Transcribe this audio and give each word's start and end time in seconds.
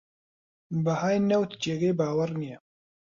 بەهای 0.83 1.17
نەوت 1.29 1.51
جێگەی 1.63 1.97
باوەڕ 1.99 2.31
نییە 2.41 2.59